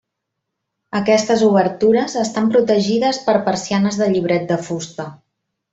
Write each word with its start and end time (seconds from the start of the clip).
Aquestes 0.99 1.43
obertures 1.49 2.17
estan 2.23 2.49
protegides 2.57 3.21
per 3.29 3.39
persianes 3.51 4.01
de 4.03 4.13
llibret 4.15 4.53
de 4.55 4.63
fusta. 4.71 5.11